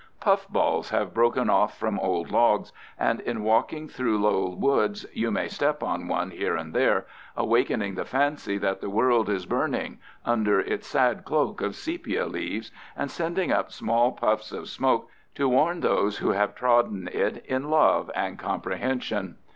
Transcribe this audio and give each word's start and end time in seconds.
Puffballs 0.19 0.89
have 0.89 1.13
broken 1.13 1.47
off 1.47 1.77
from 1.77 1.99
old 1.99 2.31
logs, 2.31 2.73
and 2.97 3.19
in 3.19 3.43
walking 3.43 3.87
through 3.87 4.19
low 4.19 4.49
woods 4.49 5.05
you 5.13 5.29
may 5.29 5.47
step 5.47 5.83
on 5.83 6.07
one 6.07 6.31
here 6.31 6.55
and 6.57 6.73
there, 6.73 7.05
awakening 7.37 7.93
the 7.93 8.03
fancy 8.03 8.57
that 8.57 8.81
the 8.81 8.89
world 8.89 9.29
is 9.29 9.45
burning, 9.45 9.99
under 10.25 10.59
its 10.59 10.87
sad 10.87 11.23
cloak 11.23 11.61
of 11.61 11.75
sepia 11.75 12.25
leaves, 12.25 12.71
and 12.97 13.11
sending 13.11 13.51
up 13.51 13.71
small 13.71 14.11
puffs 14.11 14.51
of 14.51 14.67
smoke 14.67 15.07
to 15.35 15.47
warn 15.47 15.81
those 15.81 16.17
who 16.17 16.31
have 16.31 16.55
trodden 16.55 17.07
it 17.09 17.45
in 17.45 17.69
love 17.69 18.09
and 18.15 18.39
comprehension. 18.39 19.37